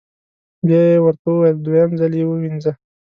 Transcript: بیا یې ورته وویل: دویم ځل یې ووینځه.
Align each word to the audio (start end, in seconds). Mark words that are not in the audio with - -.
بیا 0.67 0.81
یې 0.89 0.97
ورته 1.05 1.27
وویل: 1.31 1.57
دویم 1.63 1.91
ځل 1.99 2.13
یې 2.19 2.25
ووینځه. 2.27 2.71